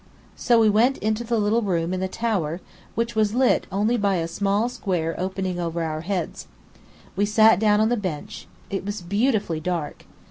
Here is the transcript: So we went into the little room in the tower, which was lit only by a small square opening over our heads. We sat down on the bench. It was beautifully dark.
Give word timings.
So 0.35 0.59
we 0.59 0.67
went 0.67 0.97
into 0.97 1.23
the 1.23 1.37
little 1.37 1.61
room 1.61 1.93
in 1.93 1.99
the 1.99 2.07
tower, 2.07 2.59
which 2.95 3.13
was 3.15 3.35
lit 3.35 3.67
only 3.71 3.97
by 3.97 4.15
a 4.15 4.27
small 4.27 4.67
square 4.67 5.13
opening 5.19 5.59
over 5.59 5.83
our 5.83 6.01
heads. 6.01 6.47
We 7.15 7.27
sat 7.27 7.59
down 7.59 7.79
on 7.79 7.89
the 7.89 7.95
bench. 7.97 8.47
It 8.71 8.83
was 8.83 9.03
beautifully 9.03 9.59
dark. 9.59 10.05